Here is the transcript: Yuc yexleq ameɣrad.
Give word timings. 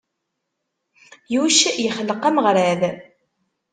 Yuc 1.33 1.59
yexleq 1.83 2.21
ameɣrad. 2.29 2.81